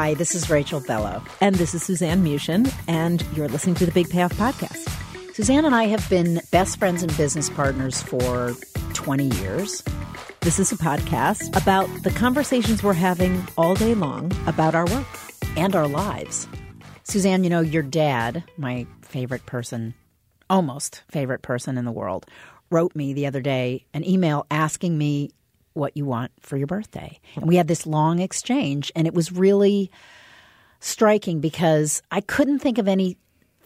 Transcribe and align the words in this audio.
Hi, 0.00 0.14
this 0.14 0.34
is 0.34 0.48
Rachel 0.48 0.80
Bellow. 0.80 1.22
And 1.42 1.56
this 1.56 1.74
is 1.74 1.82
Suzanne 1.82 2.24
Mushin, 2.24 2.66
and 2.88 3.22
you're 3.34 3.48
listening 3.48 3.74
to 3.74 3.84
the 3.84 3.92
Big 3.92 4.08
Payoff 4.08 4.32
Podcast. 4.32 4.88
Suzanne 5.34 5.66
and 5.66 5.74
I 5.74 5.88
have 5.88 6.08
been 6.08 6.40
best 6.50 6.78
friends 6.78 7.02
and 7.02 7.14
business 7.18 7.50
partners 7.50 8.00
for 8.00 8.54
20 8.94 9.26
years. 9.26 9.84
This 10.40 10.58
is 10.58 10.72
a 10.72 10.76
podcast 10.78 11.54
about 11.54 11.86
the 12.02 12.10
conversations 12.12 12.82
we're 12.82 12.94
having 12.94 13.46
all 13.58 13.74
day 13.74 13.94
long 13.94 14.32
about 14.46 14.74
our 14.74 14.86
work 14.86 15.06
and 15.58 15.76
our 15.76 15.86
lives. 15.86 16.48
Suzanne, 17.02 17.44
you 17.44 17.50
know, 17.50 17.60
your 17.60 17.82
dad, 17.82 18.42
my 18.56 18.86
favorite 19.02 19.44
person, 19.44 19.92
almost 20.48 21.02
favorite 21.10 21.42
person 21.42 21.76
in 21.76 21.84
the 21.84 21.92
world, 21.92 22.24
wrote 22.70 22.96
me 22.96 23.12
the 23.12 23.26
other 23.26 23.42
day 23.42 23.84
an 23.92 24.08
email 24.08 24.46
asking 24.50 24.96
me 24.96 25.30
what 25.72 25.96
you 25.96 26.04
want 26.04 26.32
for 26.40 26.56
your 26.56 26.66
birthday. 26.66 27.18
And 27.36 27.46
we 27.46 27.56
had 27.56 27.68
this 27.68 27.86
long 27.86 28.18
exchange, 28.18 28.90
and 28.94 29.06
it 29.06 29.14
was 29.14 29.32
really 29.32 29.90
striking 30.80 31.40
because 31.40 32.02
I 32.10 32.20
couldn't 32.20 32.60
think 32.60 32.78
of 32.78 32.88
any 32.88 33.16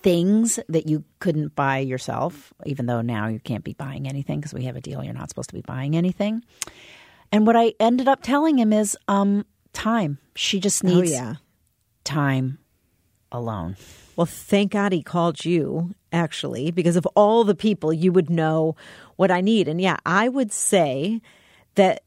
things 0.04 0.60
that 0.68 0.86
you 0.86 1.02
couldn't 1.18 1.54
buy 1.54 1.78
yourself, 1.78 2.52
even 2.66 2.86
though 2.86 3.00
now 3.00 3.28
you 3.28 3.40
can't 3.40 3.64
be 3.64 3.72
buying 3.72 4.06
anything 4.06 4.38
because 4.38 4.52
we 4.52 4.64
have 4.64 4.76
a 4.76 4.80
deal 4.80 5.02
you're 5.02 5.14
not 5.14 5.30
supposed 5.30 5.48
to 5.48 5.54
be 5.54 5.62
buying 5.62 5.96
anything. 5.96 6.44
And 7.32 7.46
what 7.46 7.56
I 7.56 7.72
ended 7.80 8.06
up 8.06 8.22
telling 8.22 8.58
him 8.58 8.72
is 8.72 8.98
um, 9.08 9.46
time. 9.72 10.18
She 10.34 10.60
just 10.60 10.84
needs 10.84 11.10
oh, 11.10 11.14
yeah. 11.14 11.34
time 12.04 12.58
alone. 13.32 13.76
Well, 14.14 14.26
thank 14.26 14.72
God 14.72 14.92
he 14.92 15.02
called 15.02 15.44
you, 15.44 15.94
actually, 16.12 16.70
because 16.70 16.96
of 16.96 17.06
all 17.16 17.42
the 17.42 17.54
people 17.54 17.92
you 17.92 18.12
would 18.12 18.30
know 18.30 18.76
what 19.16 19.30
I 19.30 19.40
need. 19.40 19.68
And 19.68 19.80
yeah, 19.80 19.96
I 20.04 20.28
would 20.28 20.52
say 20.52 21.20
that 21.74 22.02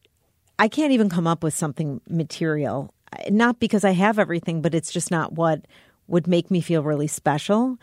I 0.59 0.67
can't 0.67 0.91
even 0.91 1.09
come 1.09 1.27
up 1.27 1.43
with 1.43 1.53
something 1.53 2.01
material. 2.09 2.93
Not 3.29 3.59
because 3.59 3.83
I 3.83 3.91
have 3.91 4.19
everything, 4.19 4.61
but 4.61 4.75
it's 4.75 4.91
just 4.91 5.11
not 5.11 5.33
what 5.33 5.65
would 6.07 6.27
make 6.27 6.49
me 6.49 6.61
feel 6.61 6.83
really 6.83 7.07
special. 7.07 7.77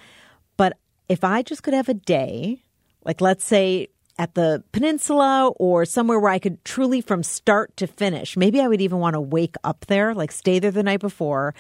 But 0.57 0.77
if 1.09 1.25
I 1.25 1.43
just 1.43 1.63
could 1.63 1.75
have 1.75 1.89
a 1.89 1.95
day, 1.95 2.63
like 3.05 3.21
let's 3.21 3.45
say 3.45 3.89
at 4.19 4.35
the 4.35 4.63
peninsula 4.73 5.53
or 5.57 5.85
somewhere 5.85 6.21
where 6.21 6.31
I 6.31 6.39
could 6.39 6.65
truly 6.65 7.01
from 7.01 7.23
start 7.23 7.77
to 7.79 7.87
finish, 7.87 8.37
maybe 8.37 8.61
I 8.61 8.69
would 8.69 8.81
even 8.81 8.99
want 8.99 9.15
to 9.15 9.21
wake 9.21 9.57
up 9.65 9.87
there, 9.87 10.15
like 10.15 10.33
stay 10.33 10.59
there 10.59 10.71
the 10.71 10.83
night 10.83 11.01
before, 11.01 11.55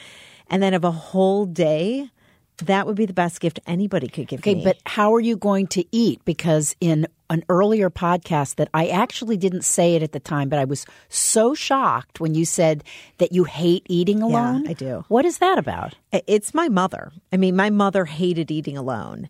and 0.49 0.63
then 0.63 0.73
have 0.73 0.84
a 0.84 0.91
whole 0.91 1.47
day 1.47 2.11
that 2.59 2.87
would 2.87 2.97
be 2.97 3.06
the 3.06 3.12
best 3.12 3.41
gift 3.41 3.59
anybody 3.66 4.09
could 4.09 4.28
give 4.28 4.41
okay, 4.41 4.54
me. 4.54 4.65
but 4.65 4.78
how 4.87 5.15
are 5.15 5.20
you 5.20 5.37
going 5.37 5.66
to 5.69 5.84
eat? 5.91 6.25
Because 6.25 6.76
in 6.81 7.06
an 7.31 7.44
earlier 7.48 7.91
podcast 7.91 8.56
that 8.56 8.69
I 8.72 8.87
actually 8.88 9.37
didn't 9.37 9.62
say 9.62 9.94
it 9.97 10.03
at 10.03 10.12
the 10.12 10.20
time, 10.20 10.48
but 10.48 10.59
I 10.59 10.65
was 10.65 10.87
so 11.09 11.54
shocked 11.54 12.20
when 12.20 12.34
you 12.34 12.44
said 12.44 12.84
that 13.19 13.32
you 13.32 13.44
hate 13.44 13.84
eating 13.88 14.22
alone. 14.22 14.65
Yeah, 14.65 14.70
I 14.70 14.75
do. 14.75 15.04
What 15.09 15.25
is 15.25 15.38
that 15.38 15.59
about? 15.59 15.94
It's 16.12 16.54
my 16.54 16.69
mother. 16.69 17.12
I 17.32 17.37
mean, 17.37 17.56
my 17.56 17.70
mother 17.70 18.04
hated 18.04 18.50
eating 18.50 18.76
alone. 18.76 19.28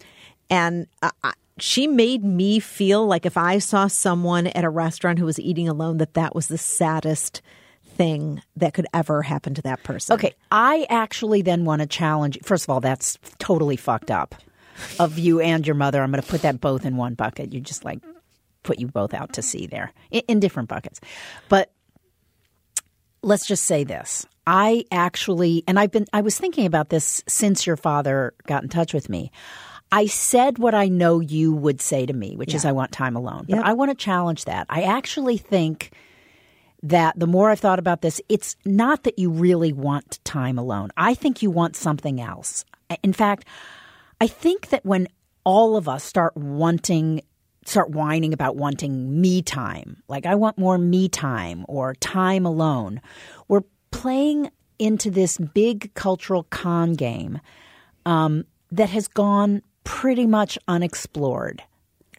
And 0.50 0.86
I, 1.00 1.10
I, 1.22 1.32
she 1.58 1.86
made 1.86 2.24
me 2.24 2.58
feel 2.58 3.06
like 3.06 3.24
if 3.24 3.38
I 3.38 3.58
saw 3.58 3.86
someone 3.86 4.48
at 4.48 4.64
a 4.64 4.70
restaurant 4.70 5.18
who 5.18 5.24
was 5.24 5.40
eating 5.40 5.68
alone, 5.68 5.96
that 5.98 6.14
that 6.14 6.34
was 6.34 6.48
the 6.48 6.58
saddest– 6.58 7.40
thing 7.94 8.42
that 8.56 8.74
could 8.74 8.86
ever 8.92 9.22
happen 9.22 9.54
to 9.54 9.62
that 9.62 9.82
person. 9.82 10.14
Okay, 10.14 10.34
I 10.50 10.86
actually 10.90 11.42
then 11.42 11.64
want 11.64 11.80
to 11.82 11.86
challenge. 11.86 12.38
First 12.42 12.64
of 12.64 12.70
all, 12.70 12.80
that's 12.80 13.18
totally 13.38 13.76
fucked 13.76 14.10
up 14.10 14.34
of 14.98 15.18
you 15.18 15.40
and 15.40 15.66
your 15.66 15.76
mother. 15.76 16.02
I'm 16.02 16.10
going 16.10 16.22
to 16.22 16.28
put 16.28 16.42
that 16.42 16.60
both 16.60 16.84
in 16.84 16.96
one 16.96 17.14
bucket. 17.14 17.52
You 17.52 17.60
just 17.60 17.84
like 17.84 18.00
put 18.62 18.78
you 18.78 18.86
both 18.88 19.14
out 19.14 19.32
to 19.34 19.42
sea 19.42 19.66
there 19.66 19.92
in, 20.10 20.22
in 20.28 20.40
different 20.40 20.68
buckets. 20.68 21.00
But 21.48 21.70
let's 23.22 23.46
just 23.46 23.64
say 23.64 23.84
this. 23.84 24.26
I 24.46 24.84
actually, 24.92 25.64
and 25.66 25.78
I've 25.78 25.90
been, 25.90 26.06
I 26.12 26.20
was 26.20 26.36
thinking 26.38 26.66
about 26.66 26.90
this 26.90 27.22
since 27.26 27.66
your 27.66 27.76
father 27.76 28.34
got 28.46 28.62
in 28.62 28.68
touch 28.68 28.92
with 28.92 29.08
me. 29.08 29.30
I 29.92 30.06
said 30.06 30.58
what 30.58 30.74
I 30.74 30.88
know 30.88 31.20
you 31.20 31.52
would 31.52 31.80
say 31.80 32.04
to 32.04 32.12
me, 32.12 32.36
which 32.36 32.50
Yeah. 32.50 32.56
is 32.56 32.64
I 32.64 32.72
want 32.72 32.92
time 32.92 33.16
alone. 33.16 33.46
But 33.48 33.56
Yep. 33.56 33.64
I 33.64 33.72
want 33.74 33.90
to 33.90 33.94
challenge 33.94 34.44
that. 34.46 34.66
I 34.68 34.82
actually 34.82 35.38
think 35.38 35.92
that 36.84 37.18
the 37.18 37.26
more 37.26 37.50
I've 37.50 37.60
thought 37.60 37.78
about 37.78 38.02
this, 38.02 38.20
it's 38.28 38.56
not 38.66 39.04
that 39.04 39.18
you 39.18 39.30
really 39.30 39.72
want 39.72 40.22
time 40.24 40.58
alone. 40.58 40.90
I 40.96 41.14
think 41.14 41.42
you 41.42 41.50
want 41.50 41.76
something 41.76 42.20
else. 42.20 42.64
In 43.02 43.14
fact, 43.14 43.46
I 44.20 44.26
think 44.26 44.68
that 44.68 44.84
when 44.84 45.08
all 45.44 45.76
of 45.76 45.88
us 45.88 46.04
start 46.04 46.36
wanting, 46.36 47.22
start 47.64 47.90
whining 47.90 48.34
about 48.34 48.56
wanting 48.56 49.20
me 49.20 49.40
time, 49.40 50.02
like 50.08 50.26
I 50.26 50.34
want 50.34 50.58
more 50.58 50.76
me 50.76 51.08
time 51.08 51.64
or 51.68 51.94
time 51.94 52.44
alone, 52.44 53.00
we're 53.48 53.64
playing 53.90 54.50
into 54.78 55.10
this 55.10 55.38
big 55.38 55.92
cultural 55.94 56.42
con 56.44 56.92
game 56.92 57.40
um, 58.04 58.44
that 58.70 58.90
has 58.90 59.08
gone 59.08 59.62
pretty 59.84 60.26
much 60.26 60.58
unexplored. 60.68 61.62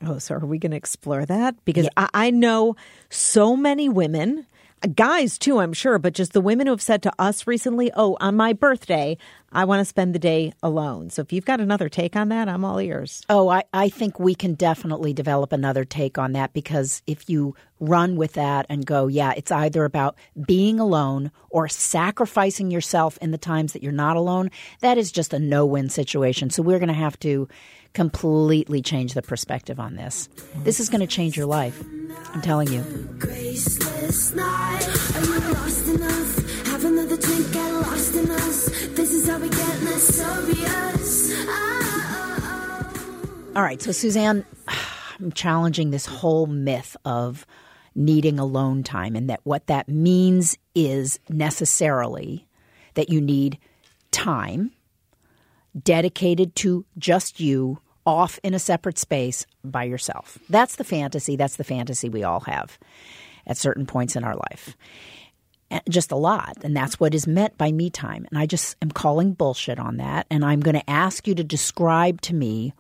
Oh, 0.02 0.18
so 0.18 0.36
are 0.36 0.46
we 0.46 0.58
going 0.58 0.72
to 0.72 0.78
explore 0.78 1.26
that? 1.26 1.56
Because 1.66 1.88
I, 1.96 2.10
I 2.14 2.32
know 2.32 2.76
so 3.10 3.56
many 3.56 3.90
women, 3.90 4.48
guys 4.88 5.38
too, 5.38 5.60
I'm 5.60 5.74
sure, 5.74 6.00
but 6.00 6.14
just 6.14 6.34
the 6.34 6.42
women 6.42 6.68
who 6.68 6.74
have 6.74 6.82
said 6.82 7.04
to 7.04 7.12
us 7.20 7.48
recently, 7.48 7.92
oh, 7.96 8.18
on 8.20 8.36
my 8.36 8.54
birthday, 8.54 9.18
I 9.56 9.64
want 9.64 9.80
to 9.80 9.86
spend 9.86 10.14
the 10.14 10.20
day 10.20 10.52
alone. 10.62 11.10
So 11.10 11.22
if 11.22 11.32
you've 11.32 11.46
got 11.46 11.62
another 11.62 11.88
take 11.88 12.18
on 12.18 12.28
that, 12.28 12.50
I'm 12.50 12.66
all 12.66 12.82
ears. 12.82 13.24
Oh, 13.30 13.48
I, 13.48 13.64
I 13.72 13.88
think 13.88 14.20
we 14.20 14.36
can 14.36 14.54
definitely 14.54 15.14
develop 15.14 15.54
another 15.54 15.86
take 15.86 16.18
on 16.18 16.34
that 16.34 16.52
because 16.52 17.02
if 17.08 17.30
you 17.30 17.56
run 17.80 18.18
with 18.18 18.34
that 18.34 18.66
and 18.68 18.86
go, 18.86 19.08
yeah, 19.08 19.32
it's 19.38 19.54
either 19.54 19.86
about 19.86 20.18
being 20.46 20.78
alone 20.78 21.32
or 21.50 21.70
sacrificing 21.70 22.70
yourself 22.70 23.18
in 23.22 23.32
the 23.32 23.38
times 23.38 23.72
that 23.72 23.82
you're 23.82 23.94
not 23.94 24.18
alone, 24.18 24.52
that 24.82 24.98
is 24.98 25.10
just 25.10 25.34
a 25.34 25.40
no 25.40 25.66
win 25.66 25.88
situation. 25.88 26.50
So 26.50 26.62
we're 26.62 26.80
going 26.80 26.90
to 26.90 26.94
have 26.94 27.18
to 27.20 27.48
completely 27.94 28.82
change 28.82 29.14
the 29.14 29.22
perspective 29.22 29.80
on 29.80 29.96
this. 29.96 30.28
This 30.64 30.82
is 30.82 30.90
going 30.90 31.00
to 31.00 31.08
change 31.08 31.38
your 31.38 31.46
life. 31.46 31.82
I'm 32.34 32.42
telling 32.42 32.68
you. 32.68 32.84
All 43.56 43.64
right, 43.64 43.82
so 43.82 43.92
Suzanne, 43.92 44.46
I'm 45.20 45.32
challenging 45.32 45.92
this 45.92 46.06
whole 46.06 46.46
myth 46.46 46.98
of 47.06 47.46
needing 47.96 48.38
alone 48.38 48.84
time 48.84 49.16
and 49.16 49.30
that 49.30 49.40
what 49.44 49.68
that 49.68 49.88
means 49.88 50.58
is 50.76 51.20
necessarily 51.30 52.46
that 52.96 53.10
you 53.10 53.22
need 53.22 53.58
time 54.12 54.72
dedicated 55.82 56.56
to 56.56 56.86
just 56.98 57.40
you 57.40 57.80
off 58.06 58.40
in 58.44 58.54
a 58.54 58.60
separate 58.60 58.98
space 58.98 59.46
by 59.64 59.86
yourself. 59.86 60.38
That's 60.50 60.76
the 60.76 60.84
fantasy. 60.84 61.36
That's 61.36 61.56
the 61.56 61.64
fantasy 61.64 62.10
we 62.10 62.24
all 62.24 62.42
have 62.42 62.78
at 63.48 63.58
certain 63.58 63.86
points 63.86 64.16
in 64.16 64.24
our 64.24 64.36
life. 64.36 64.76
Just 65.90 66.12
a 66.12 66.16
lot. 66.16 66.58
And 66.64 66.76
that's 66.76 67.00
what 67.00 67.14
is 67.14 67.28
meant 67.28 67.58
by 67.58 67.72
me 67.72 67.90
time. 67.90 68.26
And 68.30 68.40
I 68.40 68.46
just 68.46 68.76
am 68.82 68.92
calling 68.92 69.34
bullshit 69.34 69.80
on 69.80 69.98
that. 69.98 70.28
And 70.30 70.44
I'm 70.44 70.60
going 70.60 70.76
to 70.76 70.90
ask 70.90 71.28
you 71.28 71.36
to 71.36 71.44
describe 71.44 72.22
to 72.22 72.36
me 72.36 72.74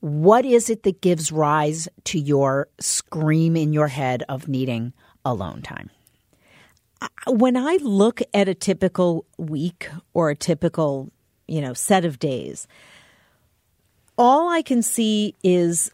what 0.00 0.44
is 0.44 0.68
it 0.68 0.82
that 0.82 1.00
gives 1.00 1.30
rise 1.30 1.88
to 2.04 2.18
your 2.18 2.68
scream 2.80 3.56
in 3.56 3.72
your 3.72 3.88
head 3.88 4.24
of 4.28 4.48
needing 4.48 4.92
alone 5.24 5.62
time? 5.62 5.90
when 7.26 7.56
I 7.56 7.78
look 7.80 8.22
at 8.34 8.48
a 8.48 8.54
typical 8.54 9.24
week 9.38 9.88
or 10.14 10.30
a 10.30 10.36
typical, 10.36 11.10
you 11.46 11.60
know, 11.60 11.74
set 11.74 12.04
of 12.04 12.18
days, 12.18 12.66
all 14.18 14.48
I 14.48 14.62
can 14.62 14.82
see 14.82 15.34
is 15.42 15.90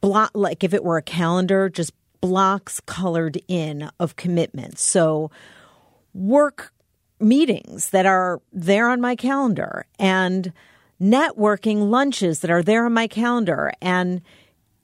block 0.00 0.30
like 0.34 0.64
if 0.64 0.74
it 0.74 0.84
were 0.84 0.96
a 0.96 1.02
calendar, 1.02 1.68
just 1.68 1.92
blocks 2.20 2.80
colored 2.80 3.40
in 3.48 3.90
of 3.98 4.16
commitments. 4.16 4.82
So 4.82 5.30
work 6.14 6.72
meetings 7.20 7.90
that 7.90 8.06
are 8.06 8.40
there 8.52 8.88
on 8.88 9.00
my 9.00 9.14
calendar 9.14 9.84
and 9.98 10.52
networking 11.00 11.90
lunches 11.90 12.40
that 12.40 12.50
are 12.50 12.62
there 12.62 12.84
on 12.84 12.92
my 12.92 13.06
calendar 13.06 13.72
and 13.80 14.20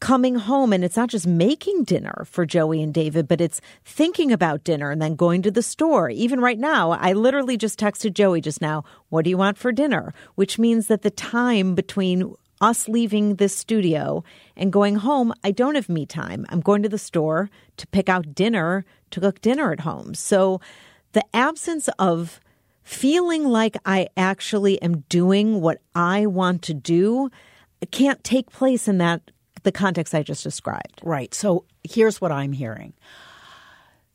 coming 0.01 0.37
home 0.37 0.73
and 0.73 0.85
it's 0.85 0.97
not 0.97 1.09
just 1.09 1.27
making 1.27 1.83
dinner 1.85 2.25
for 2.25 2.47
Joey 2.47 2.83
and 2.83 2.95
David, 2.95 3.27
but 3.27 3.41
it's 3.41 3.61
thinking 3.85 4.31
about 4.31 4.65
dinner 4.65 4.91
and 4.91 5.03
then 5.03 5.17
going 5.17 5.43
to 5.43 5.51
the 5.51 5.63
store. 5.63 6.09
Even 6.11 6.41
right 6.41 6.59
now, 6.59 6.93
I 6.93 7.13
literally 7.13 7.57
just 7.57 7.81
texted 7.81 8.15
Joey 8.15 8.41
just 8.41 8.61
now, 8.61 8.85
what 9.09 9.25
do 9.25 9.31
you 9.31 9.39
want 9.39 9.59
for 9.59 9.73
dinner? 9.73 10.15
Which 10.37 10.59
means 10.59 10.87
that 10.87 11.03
the 11.03 11.11
time 11.11 11.75
between 11.75 12.33
us 12.61 12.89
leaving 12.89 13.37
this 13.37 13.57
studio 13.57 14.25
and 14.57 14.73
going 14.73 14.97
home, 14.97 15.33
I 15.45 15.51
don't 15.51 15.75
have 15.75 15.89
me 15.89 16.07
time. 16.07 16.47
I'm 16.49 16.61
going 16.61 16.83
to 16.83 16.89
the 16.89 16.99
store 16.99 17.51
to 17.77 17.87
pick 17.89 18.09
out 18.09 18.35
dinner, 18.35 18.85
to 19.11 19.21
cook 19.21 19.41
dinner 19.41 19.73
at 19.73 19.81
home. 19.81 20.15
So 20.15 20.61
the 21.13 21.25
absence 21.35 21.89
of 21.99 22.41
feeling 22.83 23.45
like 23.45 23.77
I 23.85 24.09
actually 24.17 24.81
am 24.81 25.05
doing 25.09 25.61
what 25.61 25.79
I 25.95 26.27
want 26.27 26.63
to 26.63 26.75
do 26.75 27.31
can't 27.91 28.23
take 28.25 28.51
place 28.51 28.89
in 28.89 28.99
that 28.99 29.31
the 29.63 29.73
context 29.73 30.15
I 30.15 30.23
just 30.23 30.43
described. 30.43 31.01
Right. 31.03 31.35
So 31.35 31.65
here's 31.85 32.21
what 32.21 32.33
I'm 32.33 32.53
hearing. 32.53 32.95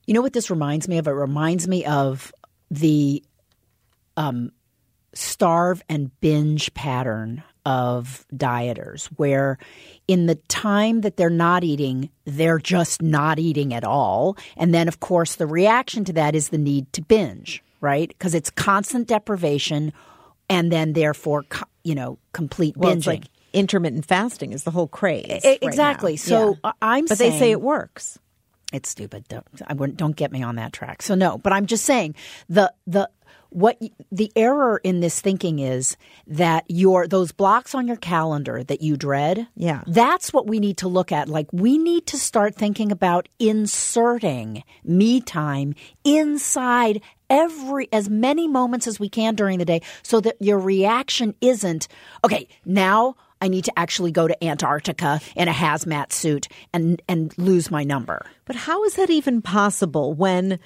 You 0.07 0.13
know 0.13 0.21
what 0.21 0.33
this 0.33 0.49
reminds 0.49 0.87
me 0.87 0.97
of? 0.97 1.07
It 1.07 1.11
reminds 1.11 1.67
me 1.67 1.85
of 1.85 2.33
the 2.71 3.23
um, 4.17 4.51
starve 5.13 5.81
and 5.87 6.17
binge 6.19 6.73
pattern 6.73 7.43
of 7.65 8.25
dieters, 8.35 9.05
where 9.17 9.57
in 10.07 10.25
the 10.25 10.35
time 10.35 11.01
that 11.01 11.15
they're 11.17 11.29
not 11.29 11.63
eating, 11.63 12.09
they're 12.25 12.59
just 12.59 13.01
not 13.01 13.39
eating 13.39 13.73
at 13.73 13.83
all. 13.83 14.37
And 14.57 14.73
then, 14.73 14.87
of 14.87 14.99
course, 14.99 15.35
the 15.35 15.47
reaction 15.47 16.03
to 16.05 16.13
that 16.13 16.35
is 16.35 16.49
the 16.49 16.57
need 16.57 16.91
to 16.93 17.01
binge, 17.01 17.63
right? 17.81 18.09
Because 18.09 18.33
it's 18.33 18.49
constant 18.49 19.07
deprivation 19.07 19.93
and 20.49 20.71
then, 20.71 20.93
therefore, 20.93 21.45
you 21.83 21.95
know, 21.95 22.19
complete 22.33 22.75
Well, 22.75 22.91
binging. 22.93 22.97
it's 22.97 23.07
like 23.07 23.23
intermittent 23.53 24.05
fasting 24.05 24.51
is 24.51 24.63
the 24.63 24.71
whole 24.71 24.87
craze. 24.89 25.41
Right 25.45 25.59
exactly. 25.61 26.13
now. 26.13 26.17
So, 26.17 26.49
Yeah. 26.49 26.69
uh, 26.69 26.71
I'm 26.81 27.05
but 27.05 27.17
they 27.17 27.31
say 27.31 27.51
it 27.51 27.61
works. 27.61 28.19
it's 28.73 28.89
stupid. 28.89 29.25
Don't, 29.29 29.45
I 29.67 29.73
wouldn't, 29.73 29.97
don't 29.97 30.15
get 30.15 30.31
me 30.31 30.43
on 30.43 30.55
that 30.55 30.73
track. 30.73 31.01
So 31.01 31.15
no, 31.15 31.37
but 31.37 31.53
I'm 31.53 31.65
just 31.67 31.85
saying 31.85 32.15
the 32.49 32.73
the 32.87 33.09
what 33.53 33.79
the 34.11 34.31
error 34.35 34.81
in 34.83 34.99
this 34.99 35.21
thinking 35.21 35.59
is 35.59 35.95
that 36.25 36.65
your 36.67 37.07
those 37.07 37.31
blocks 37.31 37.75
on 37.75 37.87
your 37.87 37.97
calendar 37.97 38.63
that 38.63 38.81
you 38.81 38.97
dread. 38.97 39.47
Yeah. 39.55 39.83
that's 39.87 40.33
what 40.33 40.47
we 40.47 40.59
need 40.59 40.77
to 40.77 40.87
look 40.87 41.11
at. 41.11 41.29
Like 41.29 41.47
we 41.53 41.77
need 41.77 42.07
to 42.07 42.17
start 42.17 42.55
thinking 42.55 42.91
about 42.91 43.29
inserting 43.39 44.63
me 44.83 45.21
time 45.21 45.75
inside 46.03 47.01
every 47.29 47.87
as 47.93 48.09
many 48.09 48.47
moments 48.47 48.87
as 48.87 48.99
we 48.99 49.09
can 49.09 49.35
during 49.35 49.59
the 49.59 49.65
day 49.65 49.81
so 50.01 50.19
that 50.19 50.35
your 50.39 50.59
reaction 50.59 51.33
isn't 51.41 51.87
okay 52.23 52.47
now 52.65 53.15
i 53.41 53.47
need 53.47 53.63
to 53.63 53.79
actually 53.79 54.11
go 54.11 54.27
to 54.27 54.43
antarctica 54.43 55.19
in 55.35 55.47
a 55.47 55.51
hazmat 55.51 56.11
suit 56.11 56.47
and 56.73 57.01
and 57.07 57.35
lose 57.37 57.71
my 57.71 57.83
number 57.83 58.25
But 58.45 58.55
how 58.57 58.83
is 58.83 58.95
that 58.95 59.09
even 59.09 59.41
possible 59.41 60.13
when 60.13 60.59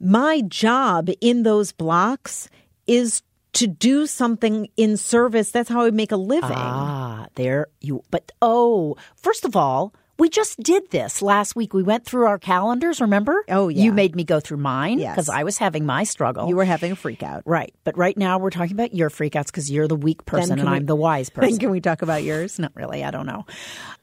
my 0.00 0.42
job 0.48 1.08
in 1.20 1.42
those 1.42 1.72
blocks 1.72 2.48
is 2.86 3.22
to 3.54 3.66
do 3.66 4.06
something 4.06 4.68
in 4.76 4.96
service? 4.96 5.50
That's 5.52 5.68
how 5.68 5.84
I 5.84 5.90
make 5.90 6.12
a 6.12 6.16
living. 6.16 6.50
ah 6.52 7.26
there 7.36 7.66
you 7.80 8.02
but 8.10 8.30
oh 8.42 8.96
first 9.16 9.44
of 9.44 9.56
all 9.56 9.92
we 10.20 10.28
just 10.28 10.60
did 10.60 10.88
this 10.92 11.20
last 11.20 11.56
week 11.56 11.74
we 11.74 11.82
went 11.82 12.04
through 12.04 12.26
our 12.26 12.38
calendars 12.38 13.00
remember 13.00 13.44
Oh, 13.48 13.66
yeah. 13.68 13.82
you 13.82 13.92
made 13.92 14.14
me 14.14 14.22
go 14.22 14.38
through 14.38 14.58
mine 14.58 15.00
Yes. 15.00 15.14
because 15.14 15.28
i 15.28 15.42
was 15.42 15.58
having 15.58 15.84
my 15.84 16.04
struggle 16.04 16.48
you 16.48 16.54
were 16.54 16.64
having 16.64 16.92
a 16.92 16.96
freak 16.96 17.24
out. 17.24 17.42
right 17.44 17.74
but 17.82 17.98
right 17.98 18.16
now 18.16 18.38
we're 18.38 18.50
talking 18.50 18.70
about 18.72 18.94
your 18.94 19.10
freakouts 19.10 19.46
because 19.46 19.68
you're 19.68 19.88
the 19.88 19.96
weak 19.96 20.24
person 20.26 20.60
and 20.60 20.68
we- 20.70 20.76
i'm 20.76 20.86
the 20.86 20.94
wise 20.94 21.28
person 21.34 21.50
Then 21.50 21.58
can 21.58 21.70
we 21.70 21.80
talk 21.80 22.02
about 22.02 22.22
yours? 22.22 22.58
Not 22.60 22.70
really. 22.76 23.02
I 23.02 23.10
don't 23.10 23.26
know. 23.26 23.44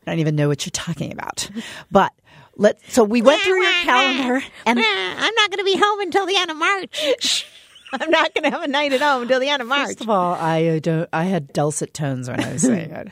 I 0.05 0.11
don't 0.11 0.19
even 0.19 0.35
know 0.35 0.47
what 0.49 0.65
you're 0.65 0.71
talking 0.71 1.13
about. 1.13 1.49
But 1.91 2.11
let 2.55 2.79
so 2.91 3.03
we 3.03 3.21
went 3.21 3.41
through 3.41 3.61
your 3.61 3.71
calendar 3.83 4.45
and 4.65 4.79
I'm 4.79 5.35
not 5.35 5.49
going 5.49 5.59
to 5.59 5.63
be 5.63 5.77
home 5.77 5.99
until 6.01 6.25
the 6.25 6.35
end 6.37 6.51
of 6.51 6.57
March. 6.57 7.47
I'm 7.93 8.09
not 8.09 8.33
going 8.33 8.43
to 8.43 8.51
have 8.51 8.63
a 8.63 8.67
night 8.67 8.93
at 8.93 9.01
home 9.01 9.23
until 9.23 9.39
the 9.39 9.49
end 9.49 9.61
of 9.61 9.67
March. 9.67 9.87
first 9.87 10.01
of 10.01 10.09
all, 10.09 10.33
I 10.35 10.65
uh, 10.67 10.79
don't. 10.79 11.09
I 11.11 11.25
had 11.25 11.51
dulcet 11.51 11.93
tones 11.93 12.29
when 12.29 12.41
I 12.41 12.53
was 12.53 12.61
saying 12.61 12.91
it. 12.91 13.09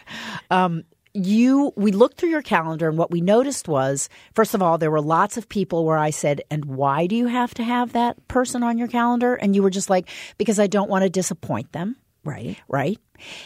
Um, 0.50 0.84
you, 1.14 1.74
we 1.76 1.92
looked 1.92 2.18
through 2.18 2.30
your 2.30 2.42
calendar, 2.42 2.88
and 2.88 2.98
what 2.98 3.12
we 3.12 3.20
noticed 3.20 3.68
was, 3.68 4.10
first 4.36 4.54
of 4.54 4.62
all, 4.62 4.78
there 4.78 4.92
were 4.92 5.02
lots 5.02 5.38
of 5.38 5.50
people 5.50 5.86
where 5.86 5.98
I 5.98 6.12
said, 6.12 6.42
"And 6.50 6.66
why 6.66 7.08
do 7.08 7.16
you 7.16 7.28
have 7.28 7.54
to 7.56 7.64
have 7.64 7.94
that 7.94 8.26
person 8.28 8.64
on 8.64 8.78
your 8.78 8.88
calendar?" 8.88 9.36
And 9.36 9.56
you 9.56 9.64
were 9.64 9.70
just 9.70 9.90
like, 9.90 10.08
"Because 10.38 10.60
I 10.60 10.68
don't 10.68 10.90
want 10.90 11.04
to 11.04 11.10
disappoint 11.10 11.74
them." 11.74 11.98
Right. 12.24 12.58
right? 12.68 13.00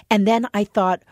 And 0.09 0.27
then 0.27 0.47
I 0.53 0.63
thought, 0.65 1.03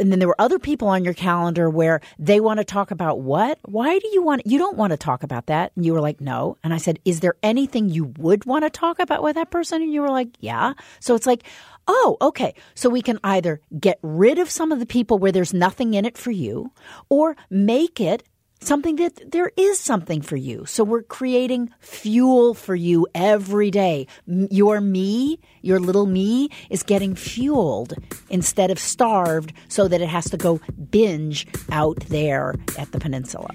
and 0.00 0.10
then 0.10 0.18
there 0.18 0.28
were 0.28 0.40
other 0.40 0.58
people 0.58 0.88
on 0.88 1.04
your 1.04 1.14
calendar 1.14 1.70
where 1.70 2.00
they 2.18 2.40
want 2.40 2.58
to 2.58 2.64
talk 2.64 2.90
about 2.90 3.20
what? 3.20 3.58
Why 3.64 3.98
do 3.98 4.08
you 4.12 4.22
want? 4.22 4.46
You 4.46 4.58
don't 4.58 4.76
want 4.76 4.90
to 4.90 4.96
talk 4.96 5.22
about 5.22 5.46
that. 5.46 5.72
And 5.76 5.84
you 5.84 5.92
were 5.92 6.00
like, 6.00 6.20
no. 6.20 6.56
And 6.64 6.74
I 6.74 6.78
said, 6.78 6.98
is 7.04 7.20
there 7.20 7.36
anything 7.42 7.88
you 7.88 8.12
would 8.18 8.44
want 8.44 8.64
to 8.64 8.70
talk 8.70 8.98
about 8.98 9.22
with 9.22 9.36
that 9.36 9.50
person? 9.50 9.82
And 9.82 9.92
you 9.92 10.02
were 10.02 10.10
like, 10.10 10.28
yeah. 10.40 10.74
So 11.00 11.14
it's 11.14 11.26
like, 11.26 11.44
oh, 11.86 12.16
okay. 12.20 12.54
So 12.74 12.88
we 12.88 13.02
can 13.02 13.20
either 13.22 13.60
get 13.78 13.98
rid 14.02 14.38
of 14.38 14.50
some 14.50 14.72
of 14.72 14.80
the 14.80 14.86
people 14.86 15.18
where 15.18 15.32
there's 15.32 15.54
nothing 15.54 15.94
in 15.94 16.04
it 16.04 16.18
for 16.18 16.30
you, 16.30 16.72
or 17.08 17.36
make 17.50 18.00
it 18.00 18.22
something 18.66 18.96
that 18.96 19.30
there 19.30 19.50
is 19.56 19.78
something 19.78 20.22
for 20.22 20.36
you. 20.36 20.64
So 20.66 20.84
we're 20.84 21.02
creating 21.02 21.70
fuel 21.80 22.54
for 22.54 22.74
you 22.74 23.06
every 23.14 23.70
day. 23.70 24.06
Your 24.26 24.80
me, 24.80 25.38
your 25.62 25.80
little 25.80 26.06
me, 26.06 26.48
is 26.70 26.82
getting 26.82 27.14
fueled 27.14 27.94
instead 28.30 28.70
of 28.70 28.78
starved 28.78 29.52
so 29.68 29.88
that 29.88 30.00
it 30.00 30.08
has 30.08 30.30
to 30.30 30.36
go 30.36 30.60
binge 30.90 31.46
out 31.70 32.00
there 32.08 32.54
at 32.78 32.92
the 32.92 32.98
peninsula. 32.98 33.54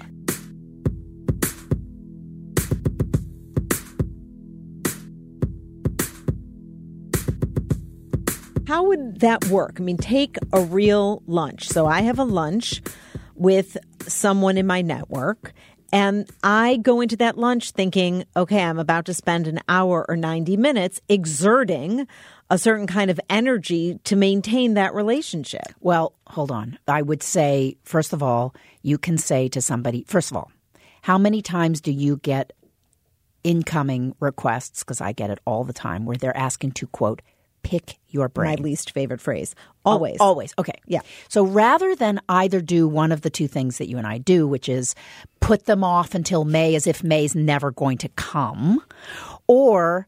How 8.66 8.84
would 8.84 9.18
that 9.18 9.46
work? 9.46 9.78
I 9.80 9.82
mean, 9.82 9.96
take 9.96 10.36
a 10.52 10.60
real 10.60 11.24
lunch. 11.26 11.68
So 11.68 11.86
I 11.86 12.02
have 12.02 12.20
a 12.20 12.24
lunch 12.24 12.80
with 13.34 13.76
someone 14.08 14.56
in 14.56 14.66
my 14.66 14.82
network, 14.82 15.52
and 15.92 16.30
I 16.42 16.76
go 16.76 17.00
into 17.00 17.16
that 17.16 17.36
lunch 17.36 17.72
thinking, 17.72 18.24
okay, 18.36 18.62
I'm 18.62 18.78
about 18.78 19.06
to 19.06 19.14
spend 19.14 19.46
an 19.46 19.60
hour 19.68 20.06
or 20.08 20.16
90 20.16 20.56
minutes 20.56 21.00
exerting 21.08 22.06
a 22.48 22.58
certain 22.58 22.86
kind 22.86 23.10
of 23.10 23.20
energy 23.28 23.98
to 24.04 24.16
maintain 24.16 24.74
that 24.74 24.94
relationship. 24.94 25.66
Well, 25.80 26.14
hold 26.26 26.50
on. 26.50 26.78
I 26.86 27.02
would 27.02 27.22
say, 27.22 27.76
first 27.84 28.12
of 28.12 28.22
all, 28.22 28.54
you 28.82 28.98
can 28.98 29.18
say 29.18 29.48
to 29.48 29.60
somebody, 29.60 30.04
first 30.06 30.30
of 30.30 30.36
all, 30.36 30.50
how 31.02 31.18
many 31.18 31.42
times 31.42 31.80
do 31.80 31.92
you 31.92 32.18
get 32.18 32.52
incoming 33.42 34.14
requests? 34.20 34.84
Because 34.84 35.00
I 35.00 35.12
get 35.12 35.30
it 35.30 35.40
all 35.44 35.64
the 35.64 35.72
time 35.72 36.04
where 36.04 36.16
they're 36.16 36.36
asking 36.36 36.72
to, 36.72 36.86
quote, 36.88 37.22
pick 37.62 37.98
your 38.08 38.28
brain. 38.28 38.56
My 38.58 38.62
least 38.62 38.92
favorite 38.92 39.20
phrase. 39.20 39.54
Always. 39.84 40.16
Al- 40.20 40.26
Always. 40.28 40.54
Okay. 40.58 40.78
Yeah. 40.86 41.00
So 41.28 41.44
rather 41.44 41.94
than 41.94 42.20
either 42.28 42.60
do 42.60 42.86
one 42.88 43.12
of 43.12 43.22
the 43.22 43.30
two 43.30 43.48
things 43.48 43.78
that 43.78 43.88
you 43.88 43.98
and 43.98 44.06
I 44.06 44.18
do, 44.18 44.46
which 44.46 44.68
is 44.68 44.94
put 45.40 45.66
them 45.66 45.82
off 45.84 46.14
until 46.14 46.44
May 46.44 46.74
as 46.74 46.86
if 46.86 47.02
May's 47.04 47.34
never 47.34 47.70
going 47.70 47.98
to 47.98 48.08
come, 48.10 48.82
or 49.46 50.06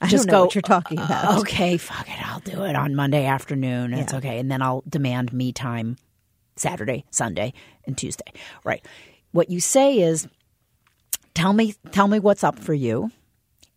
I 0.00 0.08
just 0.08 0.28
go, 0.28 0.44
what 0.44 0.54
you're 0.54 0.62
talking 0.62 0.98
"Uh, 0.98 1.04
about. 1.04 1.38
okay, 1.40 1.76
fuck 1.76 2.08
it. 2.08 2.26
I'll 2.28 2.40
do 2.40 2.62
it 2.64 2.76
on 2.76 2.94
Monday 2.94 3.24
afternoon. 3.26 3.92
It's 3.94 4.14
okay. 4.14 4.38
And 4.38 4.50
then 4.50 4.62
I'll 4.62 4.84
demand 4.88 5.32
me 5.32 5.52
time 5.52 5.96
Saturday, 6.56 7.04
Sunday, 7.10 7.52
and 7.86 7.96
Tuesday. 7.96 8.32
Right. 8.64 8.84
What 9.32 9.50
you 9.50 9.60
say 9.60 9.98
is 10.00 10.26
tell 11.34 11.52
me 11.52 11.74
tell 11.92 12.08
me 12.08 12.18
what's 12.18 12.44
up 12.44 12.58
for 12.58 12.74
you. 12.74 13.10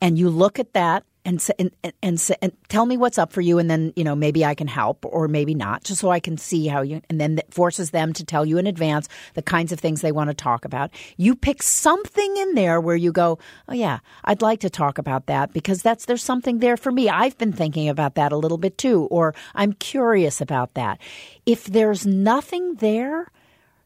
And 0.03 0.17
you 0.17 0.29
look 0.29 0.57
at 0.59 0.73
that 0.73 1.03
and, 1.25 1.45
and, 1.59 1.71
and, 1.83 2.33
and, 2.41 2.51
tell 2.69 2.85
me 2.85 2.97
what's 2.97 3.17
up 3.17 3.31
for 3.31 3.41
you, 3.41 3.59
and 3.59 3.69
then 3.69 3.93
you 3.95 4.03
know 4.03 4.15
maybe 4.15 4.43
I 4.43 4.55
can 4.55 4.67
help 4.67 5.05
or 5.05 5.27
maybe 5.27 5.53
not, 5.53 5.83
just 5.83 6.01
so 6.01 6.09
I 6.09 6.19
can 6.19 6.37
see 6.37 6.67
how 6.67 6.81
you. 6.81 7.01
And 7.09 7.21
then 7.21 7.35
that 7.35 7.53
forces 7.53 7.91
them 7.91 8.13
to 8.13 8.25
tell 8.25 8.45
you 8.45 8.57
in 8.57 8.67
advance 8.67 9.07
the 9.33 9.41
kinds 9.41 9.71
of 9.71 9.79
things 9.79 10.01
they 10.01 10.11
want 10.11 10.29
to 10.29 10.33
talk 10.33 10.65
about. 10.65 10.91
You 11.17 11.35
pick 11.35 11.61
something 11.63 12.37
in 12.37 12.55
there 12.55 12.81
where 12.81 12.95
you 12.95 13.11
go, 13.11 13.39
oh 13.67 13.73
yeah, 13.73 13.99
I'd 14.23 14.41
like 14.41 14.59
to 14.61 14.69
talk 14.69 14.97
about 14.97 15.27
that 15.27 15.53
because 15.53 15.81
that's 15.81 16.05
there's 16.05 16.23
something 16.23 16.59
there 16.59 16.77
for 16.77 16.91
me. 16.91 17.09
I've 17.09 17.37
been 17.37 17.53
thinking 17.53 17.89
about 17.89 18.15
that 18.15 18.31
a 18.31 18.37
little 18.37 18.57
bit 18.57 18.77
too, 18.77 19.03
or 19.11 19.35
I'm 19.53 19.73
curious 19.73 20.41
about 20.41 20.73
that. 20.73 20.99
If 21.45 21.65
there's 21.65 22.05
nothing 22.05 22.75
there. 22.75 23.31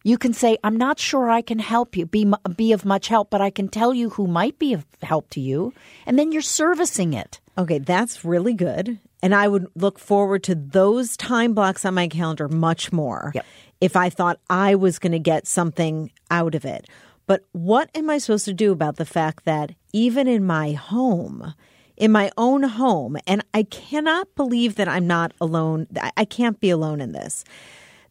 You 0.06 0.20
can 0.20 0.34
say, 0.34 0.58
"I'm 0.64 0.78
not 0.78 1.00
sure 1.00 1.32
I 1.32 1.42
can 1.42 1.58
help 1.58 1.98
you, 1.98 2.06
be 2.06 2.32
be 2.56 2.72
of 2.72 2.86
much 2.86 3.08
help, 3.08 3.32
but 3.32 3.42
I 3.42 3.50
can 3.50 3.68
tell 3.68 3.92
you 3.92 4.12
who 4.12 4.28
might 4.28 4.60
be 4.60 4.72
of 4.72 4.86
help 5.02 5.32
to 5.32 5.42
you," 5.42 5.74
and 6.06 6.20
then 6.20 6.32
you're 6.32 6.44
servicing 6.44 7.14
it. 7.14 7.40
Okay, 7.58 7.80
that's 7.80 8.24
really 8.24 8.54
good. 8.54 9.00
And 9.24 9.34
I 9.34 9.48
would 9.48 9.66
look 9.76 9.98
forward 9.98 10.44
to 10.44 10.54
those 10.54 11.18
time 11.18 11.56
blocks 11.56 11.86
on 11.86 11.96
my 11.96 12.08
calendar 12.08 12.48
much 12.48 12.94
more 12.94 13.32
Yep. 13.34 13.46
if 13.82 13.96
I 13.96 14.12
thought 14.12 14.40
I 14.48 14.76
was 14.76 15.00
going 15.00 15.14
to 15.14 15.20
get 15.34 15.48
something 15.48 16.12
out 16.30 16.54
of 16.54 16.66
it. 16.66 16.86
But 17.26 17.42
what 17.54 17.90
am 17.96 18.08
I 18.12 18.20
supposed 18.20 18.46
to 18.46 18.54
do 18.54 18.72
about 18.72 18.98
the 18.98 19.06
fact 19.06 19.46
that 19.46 19.72
even 19.92 20.28
in 20.28 20.46
my 20.46 20.74
home, 20.74 21.56
in 21.98 22.12
my 22.12 22.30
own 22.38 22.62
home, 22.62 23.18
and 23.26 23.44
I 23.56 23.64
cannot 23.64 24.28
believe 24.36 24.76
that 24.76 24.88
I'm 24.88 25.08
not 25.08 25.32
alone, 25.42 25.88
I- 26.00 26.12
I 26.18 26.26
can't 26.26 26.60
be 26.60 26.70
alone 26.70 27.02
in 27.02 27.14
this, 27.14 27.44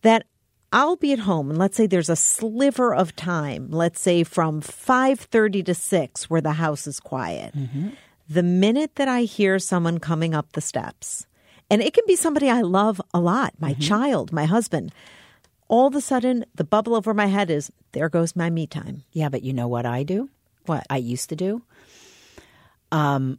that 0.02 0.24
I'll 0.74 0.96
be 0.96 1.12
at 1.12 1.20
home 1.20 1.50
and 1.50 1.58
let's 1.58 1.76
say 1.76 1.86
there's 1.86 2.10
a 2.10 2.16
sliver 2.16 2.92
of 2.92 3.14
time, 3.14 3.70
let's 3.70 4.00
say 4.00 4.24
from 4.24 4.60
5:30 4.60 5.62
to 5.66 5.74
6 5.74 6.28
where 6.28 6.40
the 6.40 6.54
house 6.54 6.86
is 6.88 6.98
quiet. 6.98 7.54
The 8.28 8.42
minute 8.42 8.96
that 8.96 9.06
I 9.06 9.22
hear 9.22 9.58
someone 9.60 9.98
coming 10.00 10.34
up 10.34 10.52
the 10.52 10.60
steps, 10.60 11.26
and 11.70 11.80
it 11.80 11.94
can 11.94 12.04
be 12.06 12.16
somebody 12.16 12.50
I 12.50 12.62
love 12.62 13.00
a 13.12 13.20
lot, 13.20 13.54
my 13.60 13.74
child, 13.74 14.32
my 14.32 14.46
husband, 14.46 14.92
all 15.68 15.86
of 15.86 15.94
a 15.94 16.00
sudden 16.00 16.44
the 16.56 16.64
bubble 16.64 16.94
over 16.96 17.14
my 17.14 17.26
head 17.26 17.50
is 17.50 17.70
there 17.92 18.08
goes 18.08 18.34
my 18.34 18.50
me 18.50 18.66
time. 18.66 19.04
Yeah, 19.12 19.28
but 19.28 19.42
you 19.42 19.52
know 19.52 19.68
what 19.68 19.86
I 19.86 20.02
do? 20.02 20.28
What? 20.66 20.84
I 20.90 20.96
used 20.96 21.28
to 21.28 21.36
do? 21.36 21.62
Um, 22.90 23.38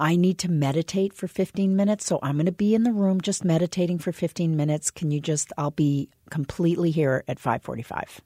I 0.00 0.16
need 0.16 0.38
to 0.40 0.50
meditate 0.50 1.12
for 1.14 1.28
15 1.28 1.76
minutes, 1.76 2.04
so 2.04 2.18
I'm 2.22 2.36
going 2.36 2.46
to 2.46 2.52
be 2.52 2.74
in 2.74 2.82
the 2.82 2.92
room 2.92 3.20
just 3.20 3.44
meditating 3.44 3.98
for 4.00 4.12
15 4.12 4.56
minutes. 4.56 4.90
Can 4.90 5.10
you 5.10 5.20
just? 5.20 5.52
I'll 5.56 5.70
be 5.70 6.08
completely 6.34 6.90
here 6.90 7.22
at 7.28 7.38
5:45. 7.38 8.20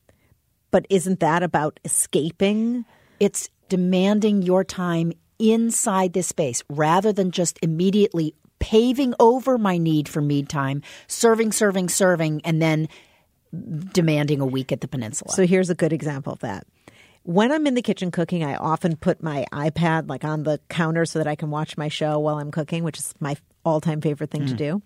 But 0.71 0.87
isn't 0.89 1.21
that 1.21 1.43
about 1.43 1.79
escaping? 1.85 2.87
It's 3.21 3.51
demanding 3.69 4.41
your 4.41 4.65
time 4.65 5.13
inside 5.39 6.15
this 6.15 6.27
space 6.27 6.63
rather 6.71 7.13
than 7.13 7.31
just 7.31 7.59
immediately 7.61 8.35
paving 8.61 9.13
over 9.21 9.59
my 9.59 9.77
need 9.77 10.09
for 10.09 10.23
me 10.23 10.43
time, 10.43 10.81
serving, 11.07 11.53
serving, 11.53 11.91
serving, 11.91 12.41
and 12.47 12.63
then 12.63 12.89
demanding 13.93 14.41
a 14.41 14.47
week 14.47 14.73
at 14.73 14.81
the 14.81 14.89
peninsula. 14.89 15.31
So 15.33 15.47
here's 15.47 15.69
a 15.69 15.75
good 15.75 15.93
example 15.93 16.33
of 16.33 16.39
that. 16.39 16.67
When 17.25 17.53
I'm 17.53 17.67
in 17.67 17.75
the 17.75 17.83
kitchen 17.83 18.11
cooking, 18.11 18.43
I 18.43 18.57
often 18.57 18.97
put 18.97 19.23
my 19.23 19.45
iPad 19.53 20.09
like 20.09 20.25
on 20.25 20.45
the 20.45 20.61
counter 20.71 21.05
so 21.05 21.19
that 21.19 21.29
I 21.29 21.37
can 21.37 21.51
watch 21.51 21.77
my 21.77 21.89
show 21.89 22.19
while 22.19 22.39
I'm 22.39 22.51
cooking, 22.51 22.85
which 22.85 22.99
is 22.99 23.15
my 23.21 23.37
all-time 23.67 24.01
favorite 24.01 24.31
thing 24.31 24.47
to 24.47 24.55
mm. 24.55 24.57
do. 24.57 24.83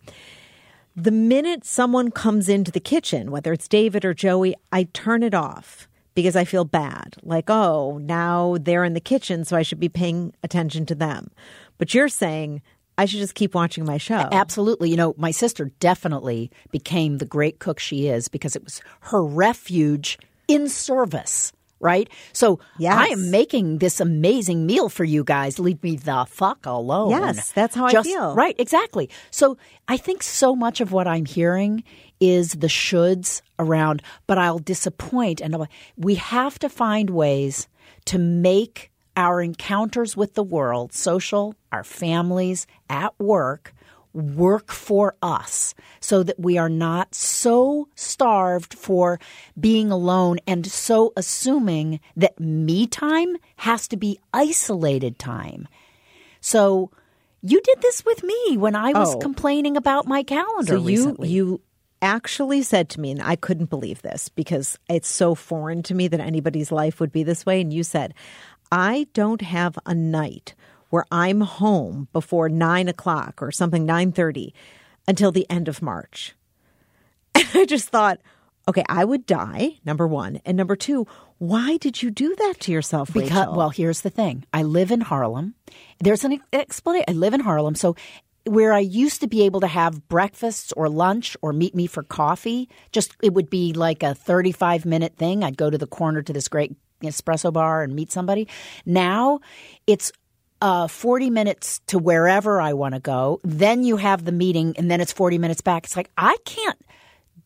The 0.95 1.11
minute 1.11 1.65
someone 1.65 2.11
comes 2.11 2.49
into 2.49 2.71
the 2.71 2.81
kitchen, 2.81 3.31
whether 3.31 3.53
it's 3.53 3.67
David 3.67 4.05
or 4.05 4.13
Joey, 4.13 4.55
I 4.71 4.85
turn 4.93 5.23
it 5.23 5.33
off 5.33 5.89
because 6.15 6.37
I 6.37 6.45
feel 6.45 6.65
bad. 6.65 7.17
Like, 7.23 7.49
oh, 7.49 7.99
now 7.99 8.59
they're 8.61 8.85
in 8.85 8.93
the 8.93 9.01
kitchen, 9.01 9.47
so 9.47 9.57
I 9.57 9.63
should 9.63 9.81
be 9.81 9.89
paying 9.89 10.35
attention 10.43 10.85
to 10.87 10.95
them. 10.95 11.31
But 11.79 11.95
you're 11.95 12.09
saying 12.09 12.61
I 12.99 13.07
should 13.07 13.21
just 13.21 13.35
keep 13.35 13.55
watching 13.55 13.87
my 13.87 13.97
show. 13.97 14.29
Absolutely. 14.33 14.91
You 14.91 14.97
know, 14.97 15.15
my 15.17 15.31
sister 15.31 15.71
definitely 15.81 16.51
became 16.71 17.19
the 17.19 17.25
great 17.25 17.59
cook 17.59 17.79
she 17.79 18.09
is 18.09 18.29
because 18.29 18.55
it 18.55 18.63
was 18.63 18.83
her 19.01 19.25
refuge 19.25 20.19
in 20.47 20.69
service, 20.69 21.53
right? 21.83 22.09
So 22.33 22.61
Yes. 22.79 22.97
I 22.97 23.07
am 23.09 23.31
making 23.31 23.79
this 23.79 24.01
amazing 24.01 24.65
meal 24.65 24.89
for 24.89 25.05
you 25.05 25.25
guys. 25.25 25.59
Leave 25.59 25.83
me 25.83 25.97
the 25.97 26.25
fuck 26.29 26.65
alone. 26.65 27.11
Yes, 27.11 27.53
that's 27.53 27.75
how 27.75 27.87
I 27.87 28.03
feel. 28.03 28.35
Right, 28.35 28.55
exactly. 28.59 29.11
So 29.31 29.59
I 29.89 29.99
think 29.99 30.23
so 30.23 30.57
much 30.57 30.81
of 30.81 30.93
what 30.93 31.07
I'm 31.07 31.27
hearing 31.27 31.85
is 32.21 32.53
the 32.53 32.69
shoulds 32.69 33.43
around, 33.59 34.01
but 34.27 34.39
I'll 34.39 34.61
disappoint. 34.61 35.41
And 35.41 35.67
we 35.97 36.15
have 36.15 36.59
to 36.61 36.69
find 36.69 37.11
ways 37.11 37.69
to 38.07 38.19
make 38.19 38.91
our 39.17 39.43
encounters 39.43 40.17
with 40.17 40.35
the 40.35 40.43
world, 40.43 40.93
social, 40.93 41.55
our 41.71 41.85
families, 41.85 42.67
at 42.89 43.19
work, 43.19 43.75
work 44.15 44.71
for 44.71 45.15
us 45.23 45.75
so 46.01 46.23
that 46.23 46.39
we 46.39 46.59
are 46.59 46.69
not 46.69 47.15
so 47.15 47.89
starved 47.95 48.75
for 48.75 49.19
being 49.59 49.91
alone 49.91 50.39
and 50.47 50.67
so 50.67 51.13
assuming 51.17 51.99
that 52.17 52.39
me 52.39 52.87
time 52.87 53.37
has 53.57 53.89
to 53.89 53.97
be 53.97 54.19
isolated 54.35 55.19
time. 55.19 55.67
So 56.41 56.91
you 57.43 57.61
did 57.61 57.81
this 57.83 58.05
with 58.05 58.23
me 58.23 58.57
when 58.57 58.77
I 58.77 58.93
was 58.93 59.15
Oh. 59.15 59.19
complaining 59.19 59.77
about 59.77 60.07
my 60.07 60.23
calendar 60.23 60.73
So 60.75 60.79
you 60.79 60.87
recently. 60.87 61.29
you 61.29 61.61
actually 62.01 62.63
said 62.63 62.89
to 62.91 63.01
me, 63.01 63.13
and 63.13 63.23
I 63.23 63.37
couldn't 63.37 63.71
believe 63.71 64.03
this 64.03 64.29
because 64.29 64.77
it's 64.89 65.09
so 65.09 65.35
foreign 65.35 65.83
to 65.85 65.95
me 65.95 66.09
that 66.09 66.21
anybody's 66.21 66.73
life 66.73 66.99
would 67.01 67.13
be 67.13 67.23
this 67.23 67.47
way. 67.47 67.61
And 67.61 67.73
you 67.73 67.85
said, 67.85 68.13
I 68.73 69.07
don't 69.15 69.41
have 69.43 69.79
a 69.87 69.95
night 69.95 70.55
where 70.93 71.07
I'm 71.11 71.41
home 71.41 72.09
before 72.13 72.51
nine 72.51 72.87
o'clock 72.87 73.41
or 73.43 73.51
something 73.51 73.87
nine 73.87 74.13
thirty 74.13 74.53
until 75.09 75.33
the 75.33 75.49
end 75.49 75.67
of 75.69 75.81
March. 75.81 76.35
And 77.35 77.49
I 77.55 77.65
just 77.65 77.89
thought, 77.89 78.19
okay, 78.69 78.85
I 78.91 79.05
would 79.07 79.25
die. 79.25 79.79
Number 79.87 80.07
one, 80.07 80.41
and 80.45 80.55
number 80.55 80.77
two, 80.77 81.07
why 81.39 81.79
did 81.79 82.03
you 82.03 82.11
do 82.11 82.35
that 82.37 82.61
to 82.61 82.73
yourself, 82.73 83.11
Because 83.13 83.31
Rachel? 83.31 83.57
well, 83.57 83.71
here's 83.71 84.03
the 84.03 84.11
thing. 84.11 84.45
I 84.53 84.63
live 84.65 84.91
in 84.91 85.01
Harlem. 85.01 85.55
There's 85.99 86.25
an 86.25 86.41
explanation. 86.53 87.07
I 87.09 87.13
live 87.13 87.33
in 87.33 87.41
Harlem, 87.41 87.75
so 87.75 87.97
where 88.45 88.73
I 88.75 88.81
used 88.81 89.21
to 89.23 89.29
be 89.29 89.43
able 89.45 89.61
to 89.61 89.67
have 89.67 90.07
breakfasts 90.09 90.73
or 90.77 90.91
lunch 90.91 91.37
or 91.41 91.53
meet 91.55 91.75
me 91.75 91.87
for 91.87 92.03
coffee, 92.03 92.69
just 92.93 93.17
it 93.23 93.33
would 93.33 93.49
be 93.49 93.73
like 93.73 94.03
a 94.03 94.15
35 94.15 94.85
minute 94.85 95.17
thing. 95.17 95.43
I'd 95.43 95.57
go 95.57 95.71
to 95.71 95.79
the 95.79 95.87
corner 95.87 96.21
to 96.23 96.33
this 96.35 96.49
great 96.49 96.77
espresso 97.03 97.53
bar 97.53 97.83
and 97.83 97.95
meet 97.95 98.13
somebody. 98.13 98.47
Now 98.85 99.41
it's 99.87 100.13
uh, 100.63 100.87
40 100.87 101.29
minutes 101.29 101.81
to 101.89 101.99
wherever 101.99 102.61
I 102.61 102.73
want 102.73 102.95
to 102.95 103.01
go. 103.01 103.41
Then 103.43 103.83
you 103.83 103.97
have 103.97 104.25
the 104.25 104.33
meeting, 104.33 104.75
and 104.79 104.89
then 104.89 105.01
it's 105.01 105.13
40 105.13 105.37
minutes 105.39 105.61
back. 105.61 105.85
It's 105.85 105.97
like 105.97 106.11
I 106.17 106.37
can't 106.45 106.79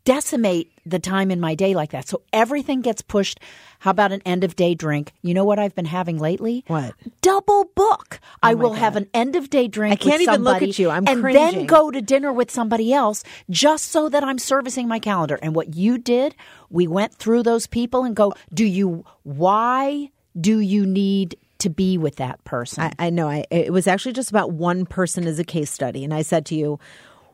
decimate 0.04 0.70
the 0.84 0.98
time 1.00 1.30
in 1.32 1.40
my 1.40 1.54
day 1.54 1.74
like 1.74 1.90
that. 1.90 2.06
So 2.06 2.22
everything 2.32 2.82
gets 2.82 3.02
pushed. 3.02 3.40
How 3.80 3.90
about 3.90 4.12
an 4.12 4.20
end 4.24 4.44
of 4.44 4.54
day 4.54 4.74
drink? 4.74 5.12
You 5.22 5.34
know 5.34 5.44
what 5.44 5.58
I've 5.58 5.74
been 5.74 5.86
having 5.86 6.18
lately? 6.18 6.62
What? 6.68 6.94
Double 7.22 7.64
book. 7.74 8.20
I 8.42 8.54
will 8.54 8.74
have 8.74 8.96
an 8.96 9.08
end 9.14 9.34
of 9.34 9.50
day 9.50 9.66
drink. 9.66 9.92
I 9.92 9.96
can't 9.96 10.20
with 10.20 10.28
even 10.28 10.44
look 10.44 10.62
at 10.62 10.78
you. 10.78 10.90
I'm 10.90 11.08
and 11.08 11.24
then 11.24 11.66
go 11.66 11.90
to 11.90 12.00
dinner 12.02 12.32
with 12.32 12.50
somebody 12.50 12.92
else 12.92 13.24
just 13.48 13.86
so 13.86 14.08
that 14.10 14.22
I'm 14.22 14.38
servicing 14.38 14.86
my 14.88 14.98
calendar. 14.98 15.38
And 15.42 15.54
what 15.54 15.74
you 15.74 15.98
did, 15.98 16.36
we 16.70 16.86
went 16.86 17.14
through 17.14 17.42
those 17.42 17.66
people 17.66 18.04
and 18.04 18.14
go, 18.14 18.34
do 18.52 18.64
you? 18.64 19.04
Why 19.24 20.10
do 20.38 20.60
you 20.60 20.84
need 20.84 21.36
to 21.58 21.70
be 21.70 21.98
with 21.98 22.16
that 22.16 22.42
person? 22.44 22.84
I, 22.84 22.92
I 22.98 23.10
know. 23.10 23.28
I 23.28 23.44
it 23.50 23.72
was 23.72 23.86
actually 23.86 24.12
just 24.12 24.30
about 24.30 24.52
one 24.52 24.86
person 24.86 25.26
as 25.26 25.38
a 25.38 25.44
case 25.44 25.70
study, 25.70 26.04
and 26.04 26.12
I 26.12 26.22
said 26.22 26.46
to 26.46 26.54
you, 26.54 26.78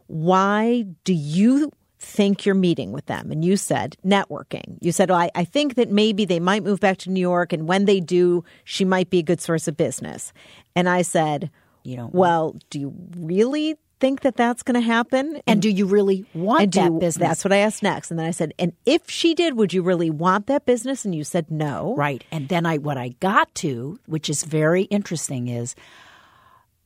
"Why 0.07 0.87
do 1.05 1.13
you 1.13 1.71
think 1.99 2.45
you're 2.45 2.55
meeting 2.55 2.93
with 2.93 3.07
them?" 3.07 3.31
And 3.31 3.45
you 3.45 3.57
said 3.57 3.97
networking. 4.05 4.79
You 4.81 4.93
said, 4.93 5.11
well, 5.11 5.19
I, 5.19 5.31
"I 5.35 5.45
think 5.45 5.75
that 5.75 5.91
maybe 5.91 6.25
they 6.25 6.41
might 6.41 6.63
move 6.65 6.81
back 6.81 6.99
to 6.99 7.11
New 7.11 7.21
York, 7.21 7.53
and 7.53 7.69
when 7.69 7.85
they 7.85 8.01
do, 8.01 8.45
she 8.65 8.85
might 8.85 9.11
be 9.11 9.19
a 9.19 9.23
good 9.23 9.41
source 9.41 9.69
of 9.69 9.77
business." 9.77 10.33
And 10.75 10.89
I 10.89 11.03
said, 11.03 11.51
You 11.85 11.97
don't 11.97 12.15
Well, 12.15 12.57
do 12.71 12.81
you 12.81 12.95
really 13.17 13.77
think 14.03 14.21
that 14.21 14.37
that's 14.37 14.63
going 14.63 14.75
to 14.75 14.87
happen?" 14.97 15.41
and 15.47 15.63
do 15.63 15.71
you 15.71 15.87
really 15.87 16.27
want 16.35 16.63
and 16.63 16.73
do 16.73 16.81
that 16.81 16.93
you- 16.93 16.99
business? 16.99 17.29
That's 17.29 17.45
what 17.45 17.53
I 17.53 17.59
asked 17.59 17.83
next, 17.83 18.11
and 18.11 18.19
then 18.19 18.27
I 18.27 18.33
said, 18.33 18.53
"And 18.59 18.73
if 18.85 19.09
she 19.09 19.35
did, 19.35 19.57
would 19.57 19.73
you 19.73 19.83
really 19.83 20.11
want 20.11 20.49
that 20.49 20.67
business?" 20.67 21.05
And 21.07 21.15
you 21.15 21.25
said, 21.25 21.51
"No." 21.51 21.95
Right. 21.97 22.23
And 22.31 22.49
then 22.49 22.67
I 22.67 22.77
what 22.79 22.99
I 22.99 23.09
got 23.21 23.55
to, 23.57 23.99
which 24.07 24.29
is 24.29 24.43
very 24.45 24.83
interesting, 24.99 25.49
is 25.49 25.75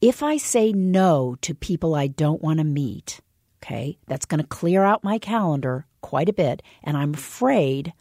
if 0.01 0.23
I 0.23 0.37
say 0.37 0.73
no 0.73 1.37
to 1.41 1.55
people 1.55 1.95
I 1.95 2.07
don't 2.07 2.43
want 2.43 2.59
to 2.59 2.65
meet, 2.65 3.21
okay, 3.63 3.99
that's 4.07 4.27
going 4.27 4.43
to 4.43 4.47
clear 4.47 4.85
out 4.85 5.03
my 5.03 5.19
calendar 5.19 5.87
quite 6.03 6.29
a 6.29 6.35
bit. 6.45 6.63
And 6.85 6.97
I'm 6.97 7.15
afraid 7.15 7.93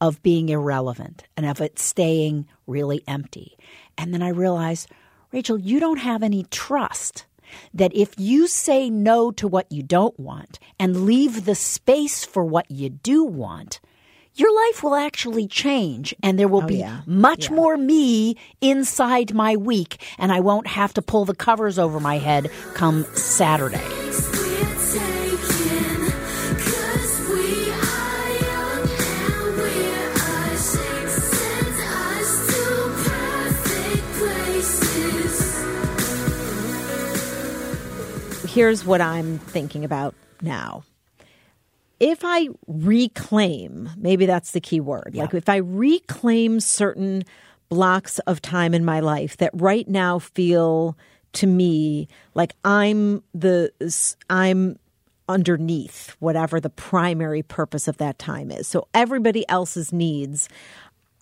of 0.00 0.22
being 0.22 0.48
irrelevant 0.48 1.24
and 1.36 1.46
of 1.46 1.60
it 1.60 1.78
staying 1.78 2.46
really 2.66 3.02
empty. 3.06 3.56
And 3.96 4.12
then 4.12 4.22
I 4.22 4.28
realized, 4.28 4.90
Rachel, 5.32 5.58
you 5.58 5.78
don't 5.80 5.98
have 5.98 6.22
any 6.22 6.44
trust 6.50 7.26
that 7.74 7.94
if 7.94 8.14
you 8.18 8.46
say 8.46 8.90
no 8.90 9.30
to 9.32 9.46
what 9.48 9.70
you 9.70 9.82
don't 9.82 10.18
want 10.18 10.58
and 10.78 11.04
leave 11.06 11.44
the 11.44 11.54
space 11.54 12.24
for 12.24 12.44
what 12.44 12.70
you 12.70 12.88
do 12.90 13.24
want, 13.24 13.80
your 14.34 14.54
life 14.66 14.82
will 14.82 14.94
actually 14.94 15.46
change 15.46 16.14
and 16.22 16.38
there 16.38 16.48
will 16.48 16.64
Oh, 16.64 16.66
be 16.66 16.76
yeah. 16.76 17.00
much 17.06 17.48
Yeah. 17.48 17.56
more 17.56 17.76
me 17.76 18.36
inside 18.60 19.34
my 19.34 19.56
week 19.56 19.98
and 20.18 20.30
I 20.30 20.40
won't 20.40 20.66
have 20.66 20.92
to 20.94 21.02
pull 21.02 21.24
the 21.24 21.34
covers 21.34 21.78
over 21.78 22.00
my 22.00 22.18
head 22.18 22.50
come 22.74 23.04
Saturday. 23.14 24.45
Here's 38.56 38.86
what 38.86 39.02
I'm 39.02 39.38
thinking 39.38 39.84
about 39.84 40.14
now. 40.40 40.82
If 42.00 42.20
I 42.24 42.48
reclaim, 42.66 43.90
maybe 43.98 44.24
that's 44.24 44.52
the 44.52 44.62
key 44.62 44.80
word. 44.80 45.10
Like 45.12 45.34
if 45.34 45.46
I 45.50 45.56
reclaim 45.56 46.60
certain 46.60 47.24
blocks 47.68 48.18
of 48.20 48.40
time 48.40 48.72
in 48.72 48.82
my 48.82 49.00
life 49.00 49.36
that 49.36 49.50
right 49.52 49.86
now 49.86 50.18
feel 50.18 50.96
to 51.34 51.46
me 51.46 52.08
like 52.32 52.54
I'm 52.64 53.22
the 53.34 53.72
I'm 54.30 54.78
underneath 55.28 56.16
whatever 56.20 56.58
the 56.58 56.70
primary 56.70 57.42
purpose 57.42 57.86
of 57.88 57.98
that 57.98 58.18
time 58.18 58.50
is. 58.50 58.66
So 58.66 58.88
everybody 58.94 59.46
else's 59.50 59.92
needs 59.92 60.48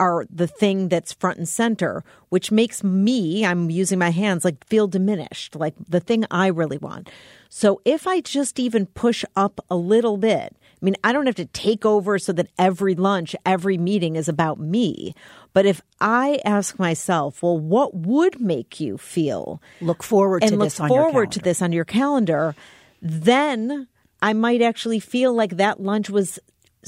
are 0.01 0.27
the 0.31 0.47
thing 0.47 0.89
that's 0.89 1.13
front 1.13 1.39
and 1.39 1.49
center, 1.49 2.05
which 2.29 2.51
makes 2.51 2.83
me, 2.83 3.45
I'm 3.45 3.71
using 3.71 3.99
my 3.99 4.11
hands, 4.11 4.45
like 4.45 4.65
feel 4.67 4.89
diminished, 4.89 5.57
like 5.57 5.75
the 5.89 6.01
thing 6.01 6.25
I 6.31 6.49
really 6.49 6.79
want. 6.79 7.11
So 7.49 7.81
if 7.85 8.07
I 8.07 8.21
just 8.21 8.59
even 8.59 8.87
push 8.87 9.25
up 9.37 9.65
a 9.71 9.77
little 9.77 10.17
bit, 10.17 10.57
I 10.57 10.85
mean, 10.85 10.97
I 11.05 11.13
don't 11.13 11.27
have 11.27 11.37
to 11.37 11.47
take 11.47 11.87
over 11.87 12.19
so 12.19 12.33
that 12.33 12.49
every 12.59 12.95
lunch, 12.95 13.35
every 13.47 13.79
meeting 13.79 14.17
is 14.17 14.29
about 14.29 14.59
me. 14.59 15.15
But 15.53 15.67
if 15.67 15.81
I 16.01 16.41
ask 16.45 16.79
myself, 16.79 17.43
well, 17.43 17.59
what 17.59 17.95
would 17.95 18.41
make 18.41 18.81
you 18.81 18.99
feel 18.99 19.63
Look 19.81 20.03
forward 20.03 20.43
to 20.43 20.57
look 20.57 20.67
this 20.67 20.81
on 20.81 20.91
your 20.91 20.99
forward 20.99 21.33
to 21.33 21.39
this 21.39 21.63
on 21.63 21.73
your 21.73 21.85
calendar, 21.85 22.55
then 23.01 23.87
I 24.21 24.33
might 24.33 24.63
actually 24.63 25.01
feel 25.01 25.33
like 25.33 25.57
that 25.57 25.81
lunch 25.81 26.11
was 26.11 26.39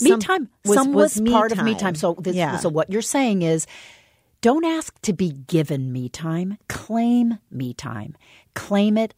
me 0.02 0.16
time. 0.18 0.48
Was, 0.64 0.74
Some 0.74 0.92
was, 0.92 1.20
me 1.20 1.30
part 1.30 1.52
of 1.52 1.62
me 1.62 1.74
time. 1.74 1.94
So, 1.94 2.14
this, 2.14 2.34
yeah. 2.34 2.56
so 2.56 2.68
what 2.68 2.90
you're 2.90 3.02
saying 3.02 3.42
is, 3.42 3.66
don't 4.40 4.64
ask 4.64 5.00
to 5.02 5.12
be 5.12 5.30
given 5.30 5.92
me 5.92 6.08
time. 6.08 6.58
Claim 6.68 7.38
me 7.50 7.74
time. 7.74 8.16
Claim 8.54 8.98
it 8.98 9.14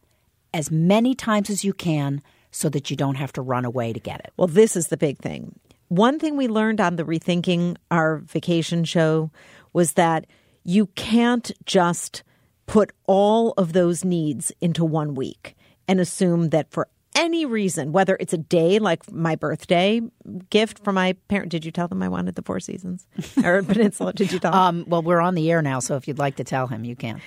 as 0.53 0.71
many 0.71 1.13
times 1.13 1.49
as 1.49 1.63
you 1.63 1.73
can, 1.73 2.21
so 2.51 2.69
that 2.69 2.89
you 2.89 2.97
don't 2.97 3.15
have 3.15 3.31
to 3.33 3.41
run 3.41 3.65
away 3.65 3.93
to 3.93 3.99
get 3.99 4.19
it. 4.21 4.33
Well, 4.37 4.47
this 4.47 4.75
is 4.75 4.87
the 4.87 4.97
big 4.97 5.19
thing. 5.19 5.59
One 5.89 6.19
thing 6.19 6.37
we 6.37 6.47
learned 6.47 6.81
on 6.81 6.95
the 6.95 7.03
Rethinking 7.03 7.77
Our 7.91 8.17
Vacation 8.19 8.83
show 8.83 9.31
was 9.73 9.93
that 9.93 10.25
you 10.63 10.87
can't 10.87 11.51
just 11.65 12.23
put 12.65 12.91
all 13.05 13.53
of 13.57 13.73
those 13.73 14.05
needs 14.05 14.51
into 14.61 14.85
one 14.85 15.15
week 15.15 15.55
and 15.87 15.99
assume 15.99 16.49
that 16.49 16.71
for 16.71 16.87
any 17.19 17.45
reason, 17.45 17.91
whether 17.91 18.15
it's 18.19 18.31
a 18.31 18.37
day 18.37 18.79
like 18.79 19.11
my 19.11 19.35
birthday 19.35 20.01
gift 20.49 20.83
for 20.85 20.93
my 20.93 21.13
parent, 21.27 21.51
did 21.51 21.65
you 21.65 21.71
tell 21.71 21.89
them 21.89 22.01
I 22.01 22.07
wanted 22.07 22.35
the 22.35 22.41
Four 22.41 22.61
Seasons 22.61 23.05
or 23.43 23.61
Peninsula? 23.61 24.13
Did 24.13 24.31
you 24.31 24.39
tell 24.39 24.51
them? 24.51 24.61
Um, 24.61 24.85
well, 24.87 25.01
we're 25.01 25.19
on 25.19 25.35
the 25.35 25.51
air 25.51 25.61
now, 25.61 25.79
so 25.79 25.97
if 25.97 26.07
you'd 26.07 26.17
like 26.17 26.37
to 26.37 26.45
tell 26.45 26.67
him, 26.67 26.85
you 26.85 26.95
can. 26.95 27.21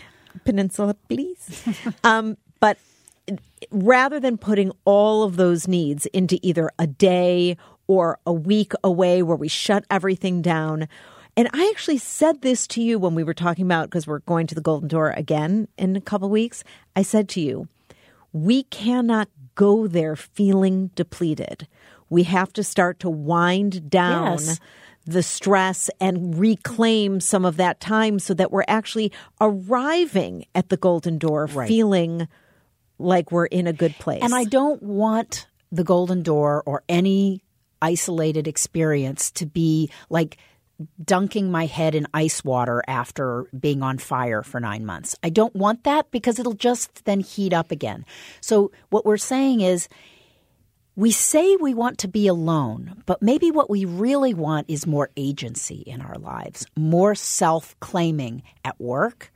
Peninsula, 0.45 0.95
please. 1.09 1.63
um, 2.05 2.39
but 2.59 2.79
rather 3.71 4.19
than 4.19 4.39
putting 4.39 4.73
all 4.87 5.25
of 5.25 5.37
those 5.37 5.69
needs 5.69 6.07
into 6.07 6.39
either 6.43 6.71
a 6.79 6.87
day 6.87 7.59
or 7.87 8.19
a 8.27 8.33
week 8.33 8.73
away 8.83 9.23
where 9.23 9.37
we 9.37 9.49
shut 9.49 9.85
everything 9.91 10.41
down. 10.41 10.89
And 11.37 11.51
I 11.53 11.71
actually 11.75 11.99
said 11.99 12.41
this 12.41 12.67
to 12.69 12.83
you 12.83 12.99
when 12.99 13.15
we 13.15 13.25
were 13.25 13.35
talking 13.35 13.67
about 13.67 13.91
because 13.91 14.07
we're 14.07 14.21
going 14.21 14.47
to 14.47 14.55
the 14.55 14.61
Golden 14.63 14.89
Door 14.89 15.11
again 15.11 15.69
in 15.77 15.97
a 15.97 16.01
couple 16.01 16.31
weeks. 16.31 16.65
I 16.97 17.03
said 17.03 17.29
to 17.31 17.41
you, 17.41 17.69
we 18.33 18.63
cannot 18.65 19.29
go 19.55 19.87
there 19.87 20.17
feeling 20.17 20.91
depleted. 20.95 21.67
We 22.11 22.25
have 22.25 22.53
to 22.55 22.63
start 22.63 23.01
to 23.01 23.11
wind 23.11 23.89
down 23.91 24.33
Yes. 24.39 24.61
the 25.07 25.23
stress 25.23 25.91
and 26.01 26.39
reclaim 26.39 27.21
some 27.21 27.45
of 27.45 27.57
that 27.57 27.81
time 27.81 28.19
so 28.19 28.35
that 28.35 28.53
we're 28.53 28.65
actually 28.69 29.11
arriving 29.41 30.45
at 30.55 30.69
the 30.69 30.77
Golden 30.77 31.19
Door 31.19 31.49
feeling 31.49 32.29
like 32.99 33.33
we're 33.33 33.47
in 33.47 33.67
a 33.67 33.73
good 33.73 33.95
place. 33.99 34.23
And 34.23 34.35
I 34.35 34.45
don't 34.45 34.83
want 34.83 35.47
the 35.73 35.85
Golden 35.85 36.23
Door 36.23 36.63
or 36.67 36.83
any 36.89 37.43
isolated 37.81 38.47
experience 38.47 39.31
to 39.33 39.47
be 39.47 39.91
like 40.09 40.37
dunking 41.03 41.51
my 41.51 41.67
head 41.67 41.95
in 41.95 42.07
ice 42.15 42.45
water 42.45 42.83
after 42.87 43.47
being 43.59 43.83
on 43.83 43.99
fire 43.99 44.43
for 44.43 44.61
nine 44.61 44.85
months. 44.85 45.17
I 45.23 45.31
don't 45.31 45.55
want 45.55 45.85
that 45.85 46.11
because 46.11 46.39
it'll 46.39 46.53
just 46.53 47.05
then 47.05 47.21
heat 47.21 47.53
up 47.53 47.71
again. 47.71 48.05
So, 48.41 48.71
what 48.91 49.05
we're 49.05 49.17
saying 49.17 49.61
is, 49.61 49.89
we 50.95 51.11
say 51.11 51.57
we 51.57 51.73
want 51.73 51.99
to 51.99 52.09
be 52.09 52.27
alone, 52.27 53.03
but 53.07 53.23
maybe 53.23 53.51
what 53.51 53.71
we 53.71 53.87
really 53.87 54.35
want 54.35 54.69
is 54.69 54.87
more 54.87 55.09
agency 55.17 55.83
in 55.87 56.03
our 56.03 56.19
lives, 56.19 56.67
more 56.77 57.15
self 57.15 57.75
claiming 57.81 58.43
at 58.65 58.79
work, 58.79 59.32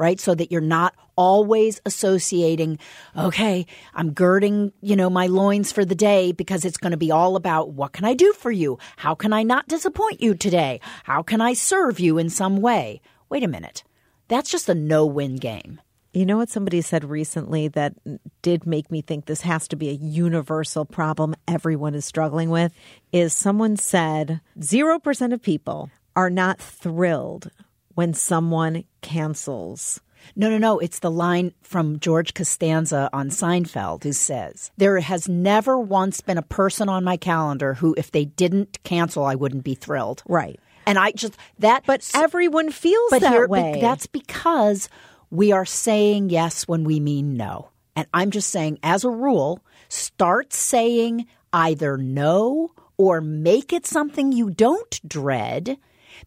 right? 0.00 0.18
So 0.18 0.34
that 0.34 0.50
you're 0.50 0.62
not 0.62 0.94
always 1.14 1.78
associating, 1.84 2.78
okay, 3.14 3.66
I'm 3.92 4.12
girding, 4.14 4.72
you 4.80 4.96
know, 4.96 5.10
my 5.10 5.26
loins 5.26 5.70
for 5.70 5.84
the 5.84 5.94
day 5.94 6.32
because 6.32 6.64
it's 6.64 6.78
going 6.78 6.92
to 6.92 6.96
be 6.96 7.10
all 7.10 7.36
about 7.36 7.72
what 7.72 7.92
can 7.92 8.06
I 8.06 8.14
do 8.14 8.32
for 8.32 8.50
you? 8.50 8.78
How 8.96 9.14
can 9.14 9.34
I 9.34 9.42
not 9.42 9.68
disappoint 9.68 10.22
you 10.22 10.34
today? 10.34 10.80
How 11.04 11.22
can 11.22 11.42
I 11.42 11.52
serve 11.52 12.00
you 12.00 12.16
in 12.16 12.30
some 12.30 12.62
way? 12.62 13.02
Wait 13.28 13.44
a 13.44 13.48
minute. 13.48 13.84
That's 14.28 14.50
just 14.50 14.70
a 14.70 14.74
no 14.74 15.04
win 15.04 15.36
game. 15.36 15.82
You 16.14 16.24
know 16.24 16.38
what 16.38 16.48
somebody 16.48 16.80
said 16.80 17.04
recently 17.04 17.68
that 17.68 17.94
did 18.40 18.66
make 18.66 18.90
me 18.90 19.02
think 19.02 19.26
this 19.26 19.42
has 19.42 19.68
to 19.68 19.76
be 19.76 19.90
a 19.90 19.92
universal 19.92 20.86
problem 20.86 21.36
everyone 21.46 21.94
is 21.94 22.06
struggling 22.06 22.48
with? 22.48 22.72
Is 23.12 23.34
someone 23.34 23.76
said 23.76 24.40
0% 24.58 25.32
of 25.34 25.42
people 25.42 25.90
are 26.16 26.30
not 26.30 26.58
thrilled 26.58 27.50
when 28.00 28.14
someone 28.14 28.82
cancels. 29.02 30.00
No, 30.34 30.48
no, 30.48 30.56
no. 30.56 30.78
It's 30.78 31.00
the 31.00 31.10
line 31.10 31.52
from 31.60 32.00
George 32.00 32.32
Costanza 32.32 33.10
on 33.12 33.28
Seinfeld 33.28 34.04
who 34.04 34.14
says, 34.14 34.70
There 34.78 34.98
has 35.00 35.28
never 35.28 35.78
once 35.78 36.22
been 36.22 36.38
a 36.38 36.42
person 36.60 36.88
on 36.88 37.04
my 37.04 37.18
calendar 37.18 37.74
who, 37.74 37.94
if 37.98 38.10
they 38.10 38.24
didn't 38.24 38.82
cancel, 38.84 39.26
I 39.26 39.34
wouldn't 39.34 39.64
be 39.64 39.74
thrilled. 39.74 40.22
Right. 40.26 40.58
And 40.86 40.98
I 40.98 41.12
just, 41.12 41.36
that, 41.58 41.82
But 41.84 42.10
everyone 42.14 42.70
feels 42.70 43.10
but 43.10 43.20
that 43.20 43.32
here, 43.32 43.46
way. 43.46 43.74
be- 43.74 43.80
that's 43.82 44.06
because 44.06 44.88
we 45.30 45.52
are 45.52 45.66
saying 45.66 46.30
yes 46.30 46.66
when 46.66 46.84
we 46.84 47.00
mean 47.00 47.36
no. 47.36 47.68
And 47.94 48.06
I'm 48.14 48.30
just 48.30 48.48
saying, 48.48 48.78
as 48.82 49.04
a 49.04 49.10
rule, 49.10 49.60
start 49.90 50.54
saying 50.54 51.26
either 51.52 51.98
no 51.98 52.72
or 52.96 53.20
make 53.20 53.74
it 53.74 53.84
something 53.84 54.32
you 54.32 54.48
don't 54.48 55.06
dread. 55.06 55.76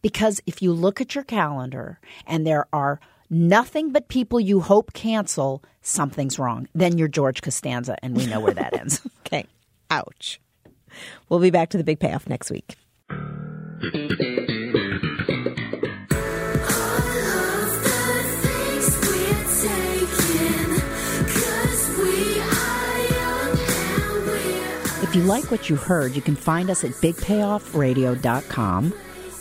Because 0.02 0.42
if 0.46 0.62
you 0.62 0.74
look 0.74 1.02
at 1.02 1.16
your 1.16 1.24
calendar 1.24 2.00
and 2.26 2.46
there 2.46 2.68
are 2.74 3.00
nothing 3.30 3.92
but 3.92 4.08
people 4.08 4.40
you 4.40 4.62
hope 4.62 4.94
cancel, 4.94 5.64
something's 5.82 6.40
wrong. 6.40 6.68
Then 6.74 6.98
you're 6.98 7.08
George 7.08 7.42
Costanza, 7.42 7.98
and 8.02 8.16
we 8.16 8.26
know 8.26 8.40
where 8.40 8.54
that 8.54 8.78
ends. 8.78 9.02
okay. 9.26 9.46
Ouch. 9.90 10.40
We'll 11.30 11.40
be 11.40 11.52
back 11.52 11.70
to 11.70 11.78
the 11.78 11.84
big 11.84 12.00
payoff 12.00 12.28
next 12.28 12.52
week. 12.52 12.76
If 25.14 25.18
you 25.18 25.26
like 25.26 25.52
what 25.52 25.70
you 25.70 25.76
heard, 25.76 26.16
you 26.16 26.24
can 26.24 26.36
find 26.36 26.72
us 26.72 26.84
at 26.84 26.90
bigpayoffradio.com, 26.94 28.94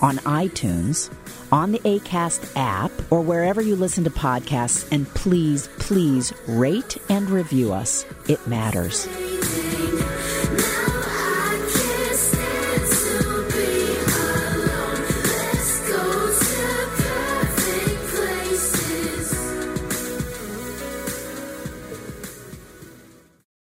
on 0.02 0.18
iTunes, 0.18 1.10
on 1.50 1.72
the 1.72 1.78
ACAST 1.80 2.52
app, 2.56 2.92
or 3.10 3.22
wherever 3.22 3.62
you 3.62 3.76
listen 3.76 4.04
to 4.04 4.10
podcasts. 4.10 4.86
And 4.92 5.08
please, 5.14 5.68
please 5.78 6.32
rate 6.46 6.98
and 7.08 7.30
review 7.30 7.72
us. 7.72 8.04
It 8.28 8.46
matters. 8.46 9.08